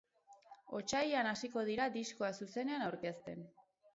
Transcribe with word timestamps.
Otsailean 0.77 1.29
hasiko 1.33 1.65
dira 1.69 1.87
diskoa 1.97 2.31
zuzenean 2.45 2.87
aurkezten. 2.89 3.45